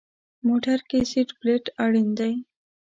[0.47, 2.33] موټر کې سیټ بیلټ اړین دی.